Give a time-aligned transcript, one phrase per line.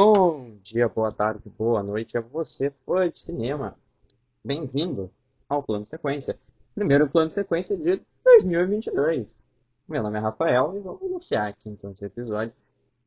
[0.00, 3.76] Bom dia, boa tarde, boa noite a você, fã de cinema.
[4.44, 5.10] Bem-vindo
[5.48, 6.38] ao Plano Sequência.
[6.72, 9.36] Primeiro plano sequência de 2022.
[9.88, 12.54] Meu nome é Rafael e vamos iniciar aqui então esse episódio.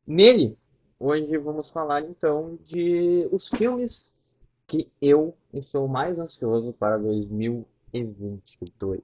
[0.06, 0.58] Nele,
[1.00, 4.14] hoje vamos falar então de os filmes
[4.66, 9.00] que eu estou mais ansioso para 2022.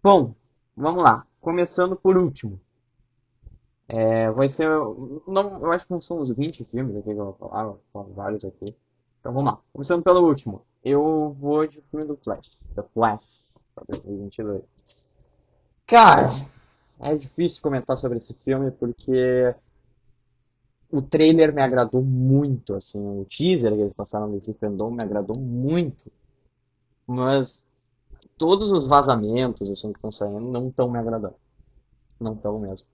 [0.00, 0.32] Bom,
[0.76, 1.26] vamos lá.
[1.40, 2.60] Começando por último.
[3.88, 4.68] É, vai ser.
[5.26, 8.04] Não, eu acho que não são uns 20 filmes aqui que eu vou falar, vou
[8.14, 8.74] vários aqui.
[9.20, 9.60] Então vamos lá.
[9.72, 10.62] Começando pelo último.
[10.84, 12.50] Eu vou de filme do Flash.
[12.74, 13.42] The Flash,
[13.74, 14.62] para 2022.
[15.86, 16.30] Cara,
[17.00, 19.54] é difícil comentar sobre esse filme porque
[20.90, 25.36] o trailer me agradou muito, assim, o teaser que eles passaram desse fandom me agradou
[25.36, 26.10] muito.
[27.06, 27.64] Mas
[28.38, 31.36] todos os vazamentos assim que estão saindo não estão me agradando.
[32.20, 32.86] Não estão mesmo.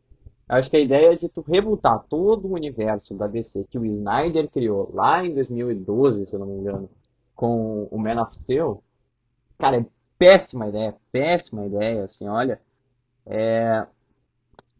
[0.48, 3.86] Acho que a ideia é de tu rebutar todo o universo da DC que o
[3.86, 6.90] Snyder criou lá em 2012, se eu não me engano,
[7.34, 8.82] com o Man of Steel,
[9.58, 9.86] cara, é
[10.18, 12.60] péssima ideia, péssima ideia, assim, olha,
[13.26, 13.86] é...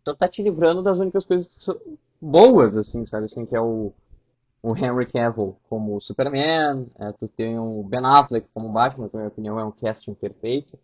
[0.05, 1.79] Tu tá te livrando das únicas coisas que são
[2.21, 3.93] boas, assim, sabe, assim, que é o,
[4.63, 9.21] o Henry Cavill como Superman, é, tu tem o Ben Affleck como Batman, que na
[9.21, 10.79] minha opinião é um casting perfeito,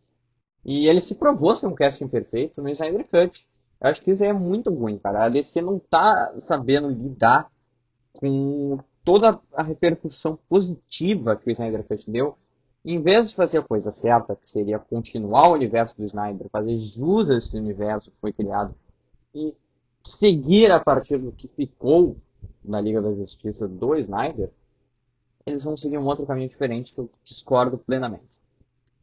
[0.64, 3.46] e ele se provou ser um casting perfeito no Snyder Cut.
[3.80, 5.24] Eu acho que isso aí é muito ruim, cara.
[5.24, 7.50] A DC não tá sabendo lidar
[8.12, 12.36] com toda a repercussão positiva que o Snyder Cut deu.
[12.84, 16.76] Em vez de fazer a coisa certa, que seria continuar o universo do Snyder, fazer
[16.76, 18.74] jus a esse universo que foi criado,
[19.34, 19.54] e
[20.04, 22.16] seguir a partir do que ficou
[22.64, 24.50] na Liga da Justiça do Snyder,
[25.44, 28.28] eles vão seguir um outro caminho diferente que eu discordo plenamente.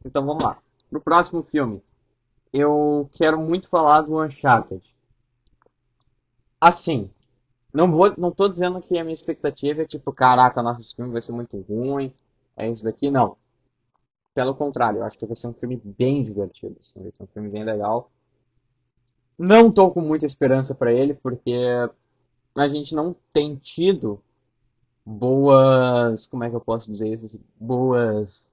[0.04, 0.58] Então vamos lá.
[0.90, 1.82] No próximo filme,
[2.52, 4.82] eu quero muito falar do Uncharted.
[6.60, 7.10] Assim,
[7.72, 11.20] não vou, não tô dizendo que a minha expectativa é tipo, caraca, nosso filme vai
[11.20, 12.12] ser muito ruim,
[12.56, 13.36] é isso daqui, não.
[14.34, 17.26] Pelo contrário, eu acho que vai ser um filme bem divertido, assim, vai ser um
[17.26, 18.10] filme bem legal.
[19.38, 21.54] Não tô com muita esperança para ele, porque
[22.56, 24.22] a gente não tem tido
[25.04, 27.38] boas, como é que eu posso dizer isso?
[27.60, 28.48] Boas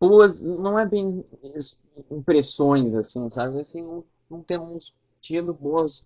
[0.00, 1.24] boas, não é bem
[2.10, 3.60] impressões, assim, sabe?
[3.60, 6.04] Assim, não, não temos tido boas,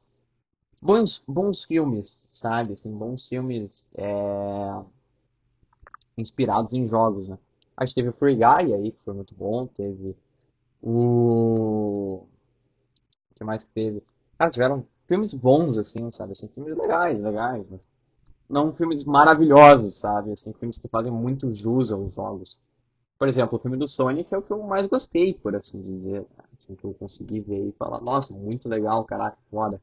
[0.82, 2.74] bons, bons filmes, sabe?
[2.74, 4.82] Assim, bons filmes é,
[6.16, 7.38] inspirados em jogos, né?
[7.76, 10.16] A gente teve o Free Guy aí, que foi muito bom, teve
[10.82, 12.26] o...
[13.30, 14.02] o que mais que teve?
[14.38, 16.32] Cara, tiveram filmes bons, assim, sabe?
[16.32, 17.86] Assim, filmes legais, legais, mas
[18.48, 20.32] não filmes maravilhosos, sabe?
[20.32, 22.58] Assim, filmes que fazem muito jus aos jogos.
[23.18, 26.26] Por exemplo, o filme do Sonic é o que eu mais gostei, por assim dizer.
[26.56, 29.80] Assim, que eu consegui ver e falar, nossa, muito legal, caraca, foda.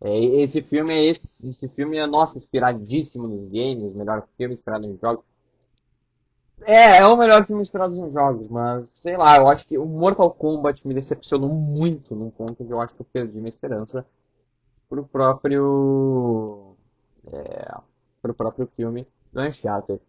[0.00, 4.86] É, esse filme é esse, esse filme é, nossa, inspiradíssimo nos games, melhor filme inspirado
[4.86, 5.24] em jogos.
[6.62, 9.86] É, é o melhor filme inspirado em jogos, mas sei lá, eu acho que o
[9.86, 14.06] Mortal Kombat me decepcionou muito num ponto que eu acho que eu perdi minha esperança
[14.88, 16.76] pro próprio.
[17.32, 17.78] É,
[18.20, 20.00] pro próprio filme do Uncharted.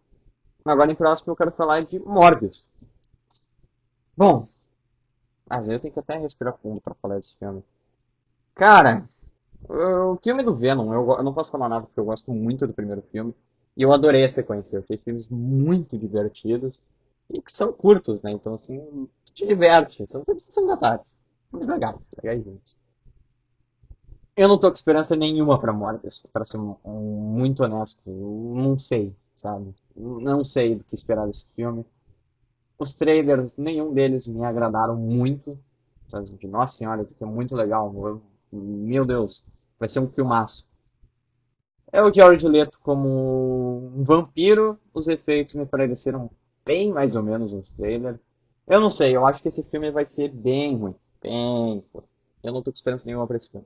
[0.66, 2.66] Agora em próximo eu quero falar de Morbius.
[4.16, 4.47] Bom,
[5.59, 7.63] vezes eu tenho que até respirar fundo para falar desse filme.
[8.55, 9.07] Cara,
[9.67, 12.73] o filme do Venom, eu, eu, não posso falar nada porque eu gosto muito do
[12.73, 13.33] primeiro filme.
[13.75, 14.75] E eu adorei a sequência.
[14.75, 16.79] Eu achei filmes muito divertidos
[17.29, 18.31] e que são curtos, né?
[18.31, 20.05] Então, assim, te diverte.
[20.09, 21.03] São filmes que são da tarde.
[21.50, 22.75] Filmes legais, legais juntos.
[24.35, 28.01] Eu não tô com esperança nenhuma pra Morbius, pra ser muito honesto.
[28.05, 29.74] Eu não sei sabe?
[29.96, 31.85] Não sei do que esperar desse filme.
[32.78, 35.57] Os trailers, nenhum deles me agradaram muito.
[36.09, 36.31] Sabe?
[36.47, 37.94] Nossa senhora, isso aqui é muito legal.
[38.51, 39.44] Meu Deus,
[39.80, 40.66] vai ser um filmaço.
[41.91, 44.80] É o George Leto como um vampiro.
[44.94, 46.30] Os efeitos me pareceram
[46.63, 48.19] bem mais ou menos nos trailers.
[48.68, 50.96] Eu não sei, eu acho que esse filme vai ser bem ruim.
[51.22, 51.84] Bem.
[52.44, 53.66] Eu não tô com esperança nenhuma pra esse filme.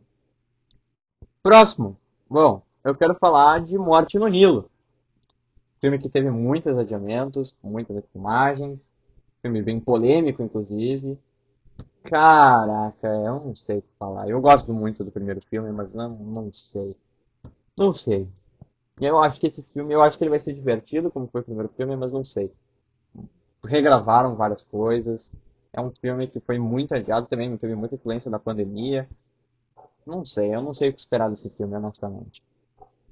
[1.44, 1.97] Próximo.
[2.30, 4.70] Bom, eu quero falar de Morte no Nilo.
[5.85, 8.79] Filme que teve muitos adiamentos, muitas filmagens.
[9.40, 11.16] Filme bem polêmico, inclusive.
[12.02, 14.28] Caraca, eu não sei o que falar.
[14.28, 16.96] Eu gosto muito do primeiro filme, mas não, não sei.
[17.78, 18.28] Não sei.
[18.99, 21.43] Eu acho que esse filme, eu acho que ele vai ser divertido, como foi o
[21.43, 22.52] primeiro filme, mas não sei.
[23.64, 25.29] Regravaram várias coisas.
[25.72, 29.08] É um filme que foi muito adiado também, teve muita influência da pandemia.
[30.03, 32.41] Não sei, eu não sei o que esperar desse filme, honestamente.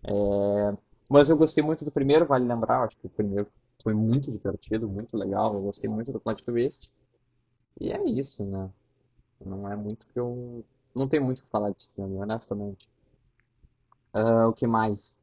[0.04, 0.74] É...
[1.14, 3.48] Mas eu gostei muito do primeiro, vale lembrar, acho que o primeiro
[3.84, 6.92] foi muito divertido, muito legal, eu gostei muito do plot twist.
[7.80, 8.68] E é isso, né?
[9.46, 10.66] Não é muito que eu.
[10.96, 12.90] Não tem muito o que falar desse filme, honestamente.
[14.12, 15.16] Uh, o que mais?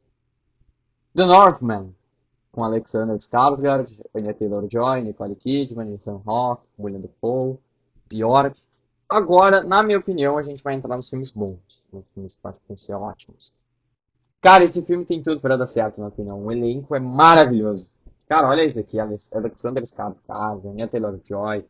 [1.12, 1.92] The Northman,
[2.52, 7.58] com Alexander Skarsgård, Anya Taylor-Joy, Nicole Kidman, Ethan Hawke, William Dafoe,
[8.08, 8.62] Bjork.
[9.08, 12.76] Agora, na minha opinião, a gente vai entrar nos filmes bons, nos filmes que vão
[12.76, 13.52] ser ótimos.
[14.40, 16.42] Cara, esse filme tem tudo para dar certo, na opinião.
[16.42, 17.86] O elenco é maravilhoso.
[18.26, 21.64] Cara, olha isso aqui, Alexander Skarsgård, Anya Taylor-Joy,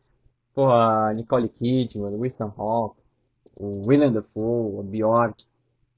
[1.15, 3.01] Nicole Kidman, Ethan Hawke,
[3.55, 5.43] o William Dafoe, Bjork.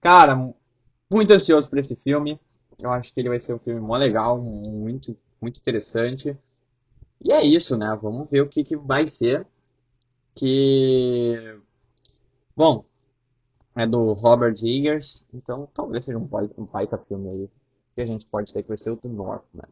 [0.02, 0.54] Cara,
[1.12, 2.40] muito ansioso por esse filme.
[2.82, 6.38] Eu acho que ele vai ser um filme mó legal, muito, muito interessante.
[7.24, 7.98] E é isso, né?
[8.02, 9.46] Vamos ver o que, que vai ser.
[10.36, 11.60] Que.
[12.56, 12.84] Bom,
[13.76, 17.50] é do Robert Eggers, então talvez seja um baita, um baita filme aí.
[17.96, 19.70] Que a gente pode ter que vai ser o The Northman.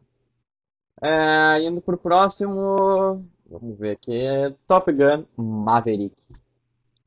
[1.00, 3.24] É, indo pro próximo.
[3.46, 4.14] Vamos ver aqui.
[4.14, 6.16] É Top Gun Maverick.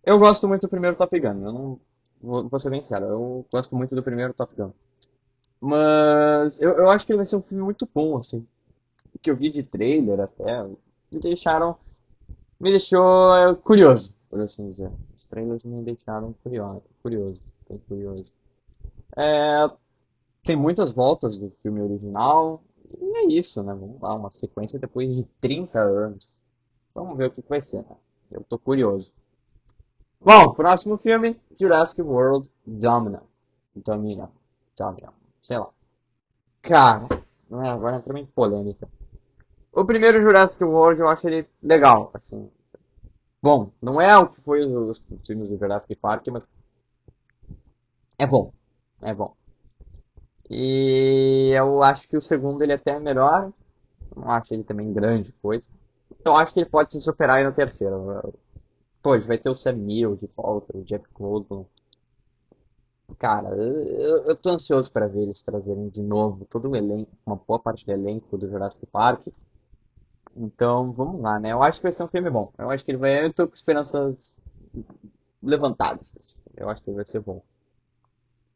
[0.03, 1.45] Eu gosto muito do primeiro Top Gun.
[1.45, 1.79] Eu não.
[2.21, 4.71] Vou, vou ser bem sério, eu gosto muito do primeiro Top Gun.
[5.59, 8.45] Mas eu, eu acho que ele vai ser um filme muito bom, assim.
[9.13, 10.63] O que eu vi de trailer até,
[11.11, 11.77] me deixaram.
[12.59, 14.91] Me deixou é, curioso, por assim dizer.
[15.35, 17.41] Trailers me deixaram curioso, curioso,
[17.89, 18.31] curioso.
[19.17, 19.69] É,
[20.45, 22.63] tem muitas voltas do filme original,
[23.01, 23.73] e é isso, né?
[23.73, 26.29] Vamos lá, uma sequência depois de 30 anos.
[26.93, 27.97] Vamos ver o que vai ser, né?
[28.31, 29.11] Eu tô curioso.
[30.21, 33.19] Bom, próximo filme, Jurassic World Dominion.
[33.75, 34.29] Dominion.
[34.77, 35.11] Dominion
[35.41, 35.69] sei lá.
[36.61, 37.07] Cara,
[37.51, 38.87] é, agora entramos em polêmica.
[39.73, 42.49] O primeiro Jurassic World eu acho ele legal, assim.
[43.45, 46.43] Bom, não é o que foi os filmes do Jurassic Park, mas
[48.17, 48.51] é bom,
[49.03, 49.35] é bom.
[50.49, 53.53] E eu acho que o segundo ele é até é melhor.
[54.15, 55.69] Não acho ele também grande coisa.
[56.19, 58.33] Então acho que ele pode se superar aí no terceiro.
[59.03, 61.65] Pô, vai ter o Sam Neill de volta, o Jeff Goldblum.
[63.19, 67.35] Cara, eu, eu tô ansioso para ver eles trazerem de novo todo o elenco, uma
[67.35, 69.27] boa parte do elenco do Jurassic Park.
[70.35, 71.53] Então, vamos lá, né?
[71.53, 72.51] Eu acho que vai ser um filme bom.
[72.57, 73.25] Eu acho que ele vai.
[73.25, 74.31] Eu tô com esperanças
[75.41, 76.11] levantadas.
[76.55, 77.41] Eu acho que ele vai ser bom.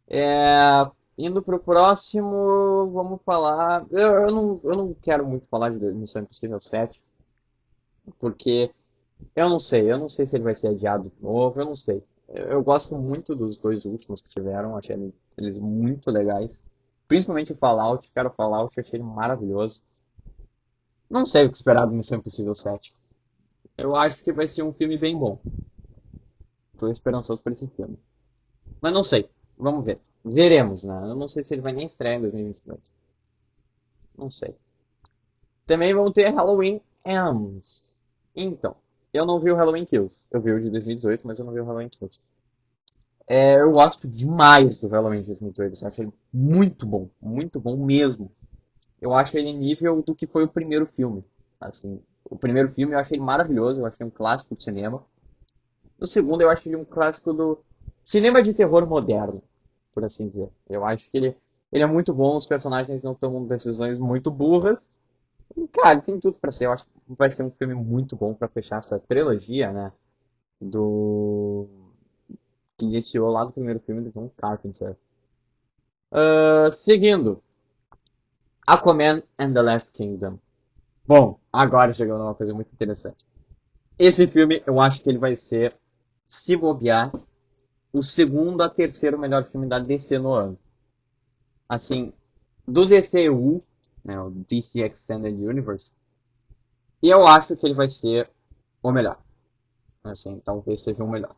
[0.08, 3.86] É, indo pro próximo, vamos falar.
[3.92, 7.02] Eu, eu, não, eu não quero muito falar de Missão Impossível 7,
[8.20, 8.72] porque
[9.36, 9.92] eu não sei.
[9.92, 12.04] Eu não sei se ele vai ser adiado de novo, eu não sei.
[12.28, 16.60] Eu gosto muito dos dois últimos que tiveram, achei eles muito legais.
[17.08, 19.82] Principalmente o Fallout, cara, o Fallout eu achei ele maravilhoso.
[21.10, 22.94] Não sei o que esperar do Missão Impossível 7.
[23.78, 25.40] Eu acho que vai ser um filme bem bom.
[26.78, 27.98] Tô esperançoso por esse filme.
[28.82, 29.30] Mas não sei.
[29.58, 30.00] Vamos ver.
[30.24, 30.96] Veremos, né?
[31.04, 32.80] Eu não sei se ele vai nem estrear em 2022.
[34.18, 34.56] Não sei.
[35.66, 37.84] Também vão ter Halloween Ends.
[38.36, 38.76] Então,
[39.14, 40.16] eu não vi o Halloween Kills.
[40.30, 42.20] Eu vi o de 2018, mas eu não vi o Halloween Kills.
[43.28, 45.82] É, eu gosto demais do Halloween de 2018.
[45.82, 47.10] Eu acho ele muito bom.
[47.22, 48.32] Muito bom mesmo.
[49.02, 51.24] Eu acho ele nível do que foi o primeiro filme.
[51.60, 53.80] Assim, o primeiro filme eu achei maravilhoso.
[53.82, 55.04] Eu achei um clássico do cinema.
[56.00, 57.60] O segundo eu acho ele um clássico do
[58.04, 59.42] cinema de terror moderno,
[59.94, 60.50] por assim dizer.
[60.70, 61.36] Eu acho que ele,
[61.72, 62.38] ele é muito bom.
[62.38, 64.80] Os personagens não tomam decisões muito burras
[65.74, 66.66] Cara, tem tudo pra ser.
[66.66, 69.92] Eu acho que vai ser um filme muito bom pra fechar essa trilogia, né?
[70.62, 71.68] Do.
[72.78, 74.96] Que iniciou lá do primeiro filme do John Carpenter.
[76.12, 77.42] Uh, seguindo.
[78.70, 80.38] Aquaman and the Last Kingdom.
[81.08, 83.26] Bom, agora chegou numa coisa muito interessante.
[83.98, 85.76] Esse filme, eu acho que ele vai ser,
[86.28, 87.12] se bobear,
[87.92, 90.60] o segundo a terceiro melhor filme da DC no ano.
[91.68, 92.14] Assim,
[92.68, 93.64] do DCU,
[94.06, 95.92] né, o DC Extended Universe.
[97.02, 98.30] Eu acho que ele vai ser
[98.84, 99.20] o melhor.
[100.04, 101.36] Assim, talvez seja o melhor.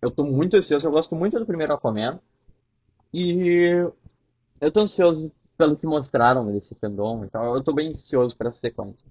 [0.00, 2.18] Eu tô muito ansioso, eu gosto muito do primeiro Aquaman.
[3.12, 3.86] E
[4.62, 8.60] eu tô ansioso pelo que mostraram nesse fandom então eu tô bem ansioso para essa
[8.60, 9.06] sequência.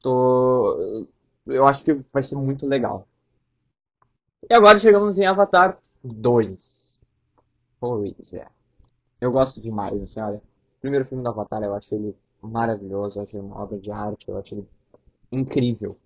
[0.00, 1.06] Tô
[1.46, 3.06] eu acho que vai ser muito legal.
[4.48, 6.98] E agora chegamos em Avatar 2.
[7.78, 8.46] Pois é.
[9.20, 10.40] Eu gosto demais, assim, olha
[10.84, 14.28] primeiro filme do Avatar, eu acho ele maravilhoso, eu acho ele uma obra de arte,
[14.28, 14.68] eu acho ele
[15.32, 15.96] incrível.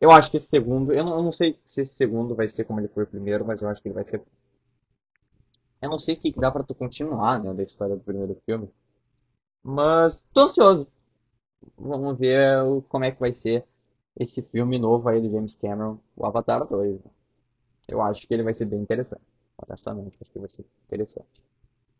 [0.00, 2.64] Eu acho que esse segundo, eu não, eu não, sei se esse segundo vai ser
[2.64, 4.20] como ele foi o primeiro, mas eu acho que ele vai ser.
[5.80, 8.70] Eu não sei o que dá pra tu continuar, né, da história do primeiro filme.
[9.62, 10.86] Mas tô ansioso.
[11.76, 13.66] Vamos ver como é que vai ser
[14.16, 17.04] esse filme novo aí do James Cameron, o Avatar 2.
[17.04, 17.10] Né?
[17.88, 19.22] Eu acho que ele vai ser bem interessante.
[19.58, 21.42] Honestamente, acho que vai ser interessante.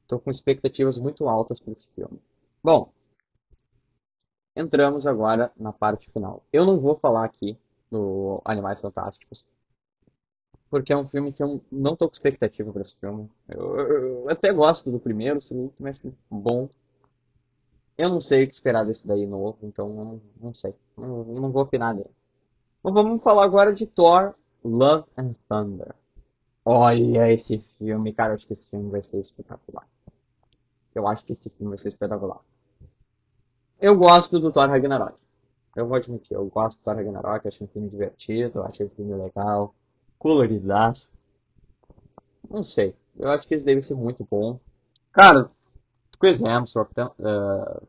[0.02, 2.21] Estou com expectativas muito altas para esse filme.
[2.62, 2.92] Bom,
[4.54, 6.42] entramos agora na parte final.
[6.52, 7.59] Eu não vou falar aqui
[7.90, 9.45] do Animais Fantásticos,
[10.71, 13.31] porque é um filme que eu não tô com expectativa para esse filme.
[13.49, 16.69] Eu, eu, eu, até gosto do primeiro, o segundo acho bom,
[17.97, 20.75] Eu não sei o que esperar desse daí novo, então não, não sei.
[20.97, 22.11] Não, não vou opinar dele.
[22.83, 25.95] Mas vamos falar agora de Thor Love and Thunder.
[26.65, 29.87] Olha esse filme, cara, eu acho que esse filme vai ser espetacular.
[30.95, 32.41] Eu acho que esse filme vai ser espetacular.
[33.81, 35.17] Eu gosto do Thor Ragnarok.
[35.77, 39.15] Eu vou admitir, eu gosto do Thor Ragnarok, achei um filme divertido, achei um filme
[39.15, 39.75] legal,
[40.19, 41.09] coloridaço.
[42.49, 44.59] Não sei, eu acho que esse deve ser muito bom.
[45.13, 45.51] Cara,
[46.19, 47.87] Chris Hemsworth, uh,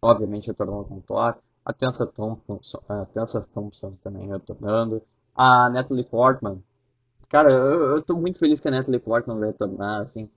[0.00, 5.02] obviamente retornando com Thor, a Tessa Thompson, a Tessa Thompson também retornando,
[5.34, 6.62] a Natalie Portman.
[7.28, 10.28] Cara, eu, eu tô muito feliz que a Natalie Portman vai retornar, assim.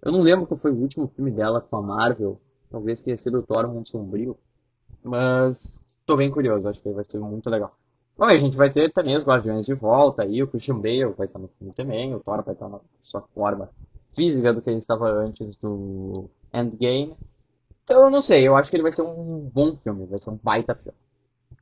[0.00, 2.40] Eu não lembro qual foi o último filme dela com a Marvel,
[2.70, 4.36] talvez tenha sido o Thor Mundo Sombrio,
[5.02, 7.76] mas tô bem curioso, acho que vai ser muito legal.
[8.18, 11.28] Bom, a gente vai ter também os Guardiões de volta, aí o Christian Bale vai
[11.28, 13.70] estar no filme também, o Thor vai estar na sua forma
[14.12, 17.16] física do que ele estava antes do Endgame.
[17.84, 20.30] Então eu não sei, eu acho que ele vai ser um bom filme, vai ser
[20.30, 20.98] um baita filme.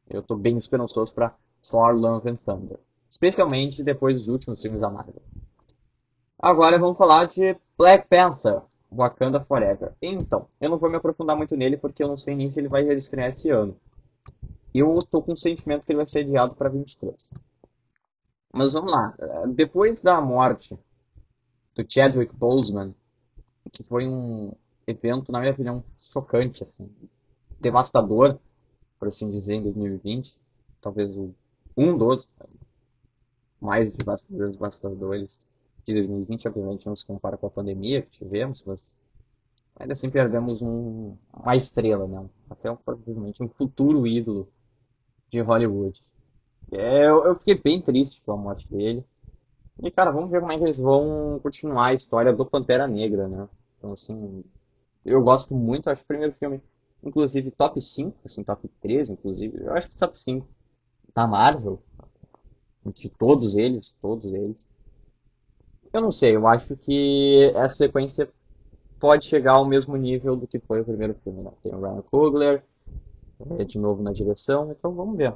[0.09, 1.35] Eu tô bem esperançoso para
[1.71, 2.79] Thor Love and Thunder.
[3.11, 5.21] Especialmente depois dos últimos filmes da Marvel.
[6.39, 9.93] Agora vamos falar de Black Panther, Wakanda Forever.
[10.01, 12.69] Então, eu não vou me aprofundar muito nele porque eu não sei nem se ele
[12.69, 13.77] vai estrear esse ano.
[14.79, 17.15] Eu tô com o sentimento que ele vai ser adiado para 23.
[18.53, 19.17] Mas vamos lá.
[19.55, 20.79] Depois da morte
[21.75, 22.95] do Chadwick Boseman,
[23.73, 24.53] que foi um
[24.87, 26.91] evento, na minha opinião, chocante, assim,
[27.61, 28.39] devastador,
[28.99, 30.39] por assim dizer, em 2020.
[30.81, 31.17] Talvez
[31.77, 32.29] um dos
[33.61, 33.95] mais
[34.29, 35.41] devastadores
[35.85, 38.85] de 2020, obviamente não se compara com a pandemia que tivemos, mas
[39.79, 42.29] ainda assim perdemos um, uma estrela, né?
[42.51, 44.49] até provavelmente um futuro ídolo
[45.29, 46.01] de Hollywood.
[46.73, 49.05] É, eu, eu, fiquei bem triste com a morte dele.
[49.83, 53.29] E, cara, vamos ver como é que eles vão continuar a história do Pantera Negra,
[53.29, 53.49] né?
[53.79, 54.43] Então, assim,
[55.05, 56.63] eu gosto muito, acho que o primeiro filme,
[57.05, 60.47] inclusive top 5, assim, top 3, inclusive, eu acho que top 5
[61.15, 61.81] da Marvel,
[62.87, 64.67] de todos eles, todos eles.
[65.93, 68.29] Eu não sei, eu acho que essa sequência
[68.99, 71.53] pode chegar ao mesmo nível do que foi o primeiro filme, né?
[71.63, 72.65] Tem o Ryan Coogler,
[73.59, 75.35] é, de novo na direção, então vamos ver,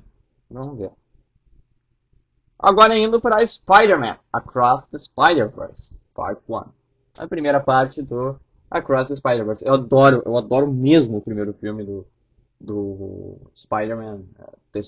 [0.50, 0.90] vamos ver.
[2.59, 6.64] Agora indo para Spider-Man, Across the Spider-Verse, Part 1.
[7.19, 8.38] A primeira parte do
[8.71, 9.64] Across the Spider-Verse.
[9.64, 12.07] Eu adoro, eu adoro mesmo o primeiro filme do,
[12.61, 14.80] do Spider-Man, é,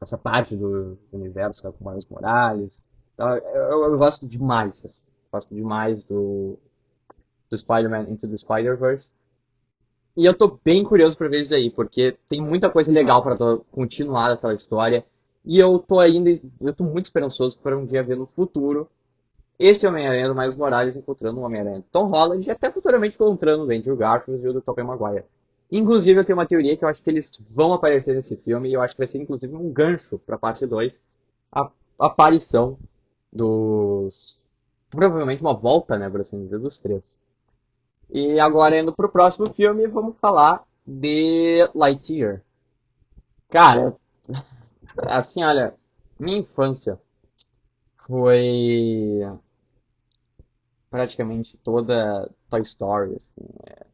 [0.00, 2.80] essa parte do universo com o Miles Morales.
[3.14, 6.56] Então, eu, eu, eu, gosto demais, assim, gosto demais do,
[7.50, 9.10] do Spider-Man Into the Spider-Verse.
[10.18, 13.36] E eu tô bem curioso pra ver isso aí, porque tem muita coisa legal para
[13.70, 15.04] continuar aquela história.
[15.44, 16.28] E eu tô ainda,
[16.60, 18.88] eu tô muito esperançoso para um dia ver no futuro
[19.56, 23.70] esse Homem-Aranha do Miles Morales encontrando o Homem-Aranha Tom Holland e até futuramente encontrando o
[23.70, 25.24] Andrew Garfield e o do Tobey Maguire.
[25.70, 28.74] Inclusive, eu tenho uma teoria que eu acho que eles vão aparecer nesse filme e
[28.74, 31.00] eu acho que vai ser inclusive um gancho para parte 2
[31.52, 32.76] a aparição
[33.32, 34.36] dos.
[34.90, 37.16] Provavelmente uma volta, né, por assim dizer, dos três.
[38.10, 42.42] E agora, indo pro próximo filme, vamos falar de Lightyear.
[43.48, 43.96] Cara,
[45.06, 45.74] assim, olha,
[46.18, 46.98] minha infância
[48.06, 49.20] foi
[50.90, 53.16] praticamente toda Toy Story.
[53.16, 53.86] Assim, é.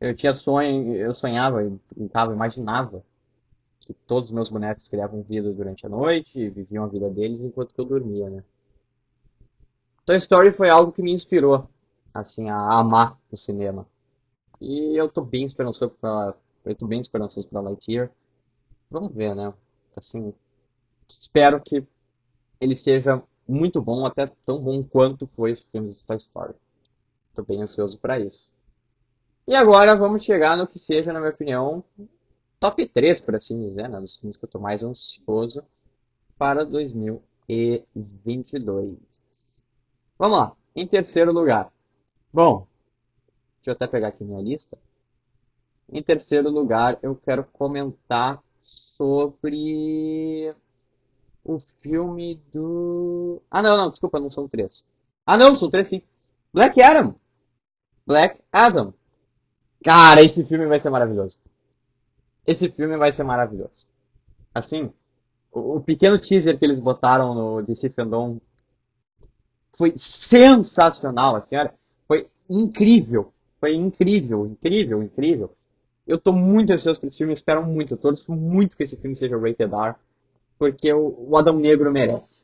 [0.00, 1.58] Eu tinha sonho, eu sonhava,
[1.94, 3.04] brincava, imaginava
[3.80, 7.40] que todos os meus bonecos criavam vida durante a noite e viviam a vida deles
[7.42, 8.44] enquanto eu dormia, né?
[10.04, 11.68] Toy Story foi algo que me inspirou,
[12.12, 13.86] assim, a amar o cinema.
[14.60, 18.10] E eu tô bem esperançoso para, eu tô bem esperançoso para Lightyear.
[18.90, 19.52] Vamos ver, né?
[19.96, 20.32] Assim,
[21.08, 21.86] espero que
[22.60, 26.54] ele seja muito bom, até tão bom quanto foi os filmes do Toy Story.
[27.28, 28.48] Estou bem ansioso para isso.
[29.46, 31.82] E agora vamos chegar no que seja, na minha opinião,
[32.60, 35.64] top 3, por assim dizer, né, dos filmes que eu estou mais ansioso
[36.38, 38.98] para 2022.
[40.16, 41.71] Vamos lá, em terceiro lugar.
[42.32, 42.66] Bom,
[43.56, 44.78] deixa eu até pegar aqui minha lista.
[45.92, 48.42] Em terceiro lugar, eu quero comentar
[48.96, 50.54] sobre
[51.44, 53.42] o filme do.
[53.50, 54.84] Ah, não, não, desculpa, não são três.
[55.26, 56.02] Ah, não, são três sim.
[56.52, 57.14] Black Adam.
[58.06, 58.94] Black Adam.
[59.84, 61.38] Cara, esse filme vai ser maravilhoso.
[62.46, 63.84] Esse filme vai ser maravilhoso.
[64.54, 64.92] Assim,
[65.50, 68.40] o, pequeno teaser que eles botaram no DC Fandom
[69.76, 71.74] foi sensacional, assim, olha,
[72.60, 73.32] incrível.
[73.60, 75.54] Foi incrível, incrível, incrível.
[76.06, 79.14] Eu tô muito ansioso por esse filme, espero muito, eu torço muito que esse filme
[79.14, 79.94] seja rated R
[80.58, 82.40] porque o, o Adão Negro merece.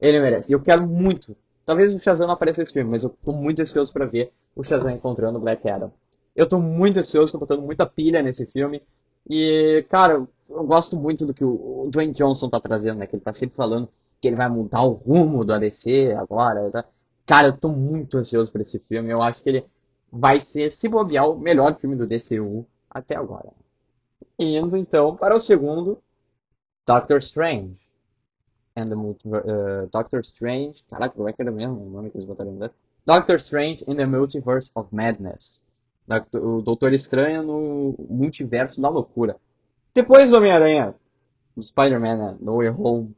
[0.00, 0.50] Ele merece.
[0.50, 1.36] E eu quero muito.
[1.64, 4.62] Talvez o Shazam não apareça nesse filme, mas eu tô muito ansioso para ver o
[4.64, 5.92] Shazam encontrando o Black Adam.
[6.34, 8.82] Eu tô muito ansioso, tô botando muita pilha nesse filme.
[9.30, 13.06] E, cara, eu gosto muito do que o Dwayne Johnson tá trazendo, né?
[13.06, 13.88] Que ele tá sempre falando
[14.20, 16.70] que ele vai mudar o rumo do ADC agora.
[16.72, 16.84] Tá?
[17.26, 19.10] Cara, eu tô muito ansioso por esse filme.
[19.10, 19.66] Eu acho que ele
[20.12, 23.50] vai ser, se bobear, o melhor filme do DCU até agora.
[24.38, 26.02] Indo então para o segundo,
[26.86, 27.76] Doctor Strange.
[28.76, 28.94] And the.
[28.94, 30.82] Uh, Doctor Strange.
[30.90, 32.70] Caraca, como é que era mesmo o nome que eles botaram em
[33.06, 35.62] Doctor Strange in the Multiverse of Madness.
[36.34, 39.36] O Doutor Estranho no Multiverso da Loucura.
[39.94, 40.94] Depois do Homem-Aranha,
[41.60, 42.36] Spider-Man, né?
[42.40, 43.16] No Way Home,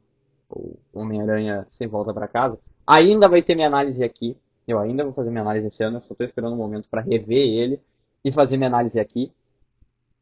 [0.49, 2.57] o Homem-Aranha sem volta para casa,
[2.87, 4.37] ainda vai ter minha análise aqui.
[4.65, 7.01] Eu ainda vou fazer minha análise esse ano, eu só tô esperando um momento para
[7.01, 7.79] rever ele
[8.23, 9.31] e fazer minha análise aqui.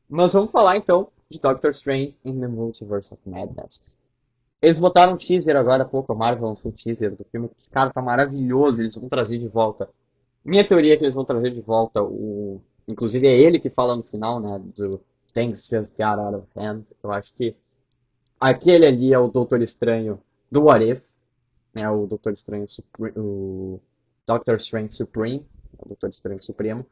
[0.09, 3.81] Mas vamos falar então de Doctor Strange in the Multiverse of Madness.
[4.61, 7.69] Eles botaram um teaser agora há pouco, a Marvel lançou um teaser do filme, que,
[7.69, 9.89] cara, tá maravilhoso, eles vão trazer de volta.
[10.43, 12.61] Minha teoria é que eles vão trazer de volta o...
[12.87, 15.01] Inclusive é ele que fala no final, né, do
[15.33, 16.83] Things Just Got Out of Hand.
[17.03, 17.55] Eu acho que
[18.39, 20.19] aquele ali é o Doutor Estranho
[20.51, 21.03] do What If,
[21.75, 22.65] né, o Doutor Estranho,
[23.15, 23.79] o
[24.25, 25.45] Doctor Strange Supreme,
[25.77, 26.85] o Doutor Estranho Supremo.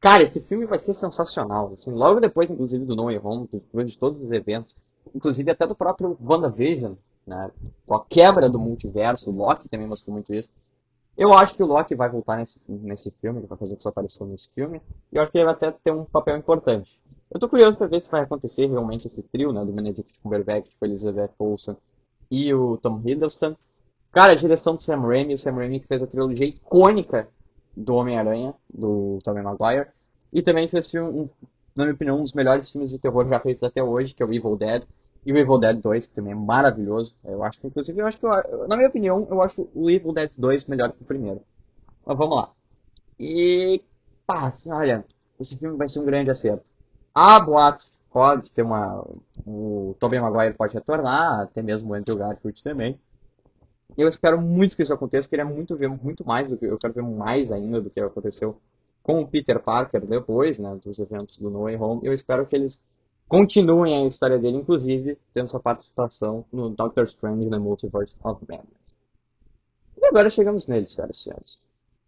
[0.00, 1.72] Cara, esse filme vai ser sensacional.
[1.72, 4.74] Assim, logo depois, inclusive, do No Way Home, depois de todos os eventos,
[5.14, 6.94] inclusive até do próprio WandaVision,
[7.26, 7.50] né?
[7.86, 10.50] Com a quebra do multiverso, o Loki também mostrou muito isso.
[11.16, 14.26] Eu acho que o Loki vai voltar nesse, nesse filme, ele vai fazer sua aparição
[14.26, 17.00] nesse filme, e eu acho que ele vai até ter um papel importante.
[17.30, 20.70] Eu tô curioso para ver se vai acontecer realmente esse trio, né, do Benedict Cumberbatch,
[20.78, 21.76] com Elizabeth Olsen
[22.30, 23.56] e o Tom Hiddleston.
[24.16, 27.28] Cara, a direção do Sam Raimi, o Sam Raimi que fez a trilogia icônica
[27.76, 29.88] do Homem-Aranha, do Tobey Maguire,
[30.32, 31.28] e também fez, um,
[31.76, 34.26] na minha opinião, um dos melhores filmes de terror já feitos até hoje, que é
[34.26, 34.84] o Evil Dead,
[35.26, 37.14] e o Evil Dead 2, que também é maravilhoso.
[37.22, 38.26] Eu acho que, inclusive, eu acho que,
[38.66, 41.42] na minha opinião, eu acho o Evil Dead 2 melhor que o primeiro.
[42.06, 42.50] Mas vamos lá.
[43.20, 43.82] E,
[44.26, 45.04] pá, assim, olha,
[45.38, 46.64] esse filme vai ser um grande acerto.
[47.14, 49.06] Há boatos pode ter uma.
[49.46, 52.98] O Tobey Maguire pode retornar, até mesmo o Andrew Garfield também.
[53.96, 56.94] Eu espero muito que isso aconteça, queria muito ver muito mais do que eu quero
[56.94, 58.58] ver mais ainda do que aconteceu
[59.02, 62.00] com o Peter Parker depois, né, dos eventos do No Way Home.
[62.04, 62.80] Eu espero que eles
[63.28, 68.86] continuem a história dele, inclusive tendo sua participação no Doctor Strange the Multiverse of Madness.
[69.96, 71.58] E agora chegamos nele, senhoras e senhores.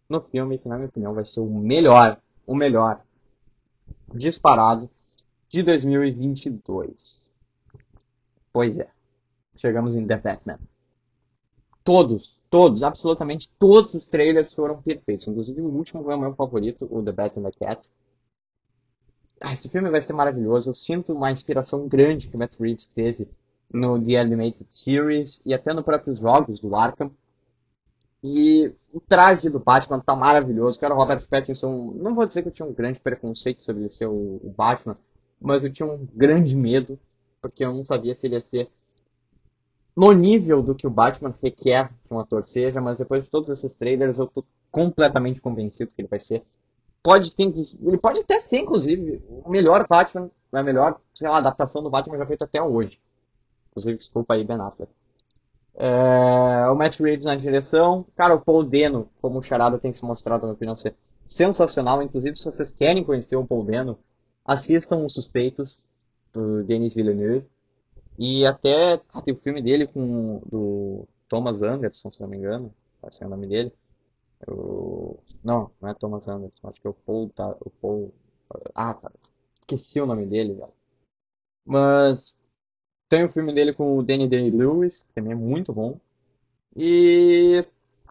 [0.07, 3.01] No filme que, na minha opinião, vai ser o melhor, o melhor,
[4.13, 4.89] disparado,
[5.47, 7.25] de 2022.
[8.51, 8.89] Pois é,
[9.55, 10.59] chegamos em The Batman
[11.89, 15.27] todos, todos, absolutamente todos os trailers foram perfeitos.
[15.27, 17.89] Inclusive o último foi o meu favorito, o The Bat and the Cat.
[19.41, 20.69] Ah, esse filme vai ser maravilhoso.
[20.69, 23.27] Eu sinto uma inspiração grande que o Matt Reeves teve
[23.73, 27.09] no The Animated Series e até nos próprios jogos do Arkham.
[28.23, 30.79] E o traje do Batman tá maravilhoso.
[30.79, 33.89] Cara, o Robert Pattinson, não vou dizer que eu tinha um grande preconceito sobre ele
[33.89, 34.95] ser o, o Batman,
[35.41, 36.99] mas eu tinha um grande medo,
[37.41, 38.69] porque eu não sabia se ele ia ser
[39.99, 43.49] no nível do que o Batman requer que um ator seja, mas depois de todos
[43.49, 46.41] esses trailers eu tô completamente convencido que ele vai ser.
[47.03, 51.83] Pode ter, ele pode até ser, inclusive, o melhor Batman, a melhor, sei lá, adaptação
[51.83, 52.97] do Batman já feita até hoje.
[53.71, 54.89] Inclusive, desculpa aí, Ben Affleck.
[55.75, 58.05] É, o Matt Reeves na direção.
[58.15, 60.95] Cara, o Paul Dano, como o Charada tem se mostrado, na minha opinião, ser
[61.27, 62.01] sensacional.
[62.01, 63.99] Inclusive, se vocês querem conhecer o Paul Dano,
[64.45, 65.83] assistam Os Suspeitos,
[66.31, 67.45] do Denis Villeneuve.
[68.19, 72.73] E até tem o filme dele com do Thomas Anderson, se não me engano.
[73.07, 73.73] Esse é o nome dele.
[74.45, 75.17] O...
[75.41, 77.29] Não, não é Thomas Anderson, acho que é o Paul.
[77.29, 78.13] Tá, o Paul...
[78.75, 79.13] Ah, cara,
[79.61, 80.73] esqueci o nome dele, velho.
[81.65, 82.35] Mas
[83.07, 85.97] tem o filme dele com o Danny Day-Lewis, que também é muito bom.
[86.75, 87.65] E,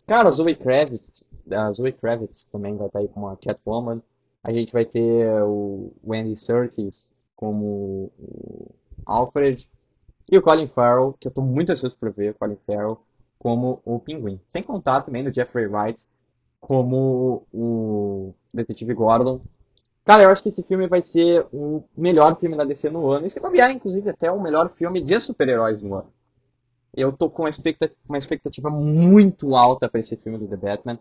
[0.06, 4.00] cara, a Zoe Kravitz, a Zoe Kravitz também vai estar aí como a Catwoman.
[4.42, 8.70] A gente vai ter o Andy Serkis como o
[9.04, 9.68] Alfred.
[10.30, 13.00] E o Colin Farrell, que eu tô muito ansioso por ver, o Colin Farrell
[13.38, 14.40] como o Pinguim.
[14.48, 16.04] Sem contar também no Jeffrey Wright
[16.60, 19.40] como o Detetive Gordon.
[20.04, 23.26] Cara, eu acho que esse filme vai ser o melhor filme da DC no ano.
[23.26, 26.12] E se bobear, inclusive, até o melhor filme de super-heróis no ano.
[26.94, 30.98] Eu tô com uma expectativa, uma expectativa muito alta para esse filme do The Batman.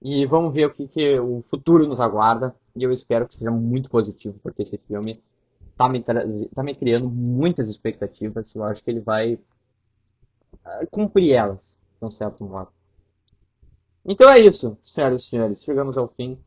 [0.00, 2.54] E vamos ver o que, que o futuro nos aguarda.
[2.74, 5.22] E eu espero que seja muito positivo, porque esse filme
[5.82, 8.54] tá me, tá me criando muitas expectativas.
[8.54, 11.60] Eu acho que ele vai uh, cumprir elas,
[12.00, 12.70] de um certo modo.
[14.04, 15.62] Então é isso, senhoras e senhores.
[15.62, 16.38] Chegamos ao fim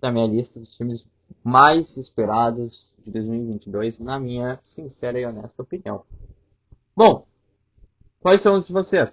[0.00, 1.06] da minha lista dos filmes
[1.44, 6.04] mais esperados de 2022, na minha sincera e honesta opinião.
[6.96, 7.26] Bom,
[8.20, 9.10] quais são os de vocês?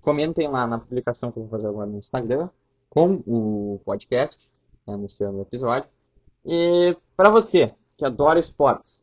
[0.00, 2.48] Comentem lá na publicação que eu vou fazer agora no Instagram,
[2.90, 4.40] com o podcast,
[4.86, 5.88] né, anunciando o episódio.
[6.44, 9.02] E para você que adora esportes,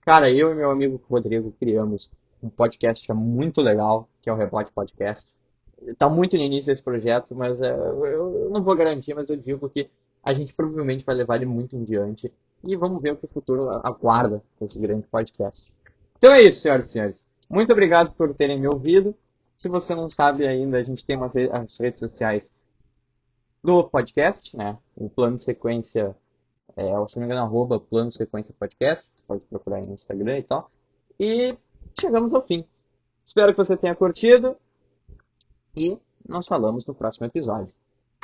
[0.00, 2.10] cara, eu e meu amigo Rodrigo criamos
[2.42, 5.26] um podcast muito legal, que é o Rebote Podcast.
[5.82, 9.68] Está muito no início desse projeto, mas é, eu não vou garantir, mas eu digo
[9.68, 9.90] que
[10.22, 12.32] a gente provavelmente vai levar ele muito em diante.
[12.62, 15.70] E vamos ver o que o futuro aguarda com esse grande podcast.
[16.16, 17.26] Então é isso, senhoras e senhores.
[17.48, 19.14] Muito obrigado por terem me ouvido.
[19.56, 22.50] Se você não sabe ainda, a gente tem uma, as redes sociais
[23.62, 24.78] do podcast, né?
[24.96, 26.16] O plano sequência
[26.76, 29.08] é, se não me engano, arroba plano sequência podcast.
[29.26, 30.70] Pode procurar aí no Instagram e tal.
[31.18, 31.56] E
[31.98, 32.64] chegamos ao fim.
[33.24, 34.56] Espero que você tenha curtido.
[35.76, 35.98] E
[36.28, 37.72] nós falamos no próximo episódio.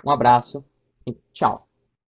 [0.05, 0.65] Um abraço
[1.07, 1.70] e tchau.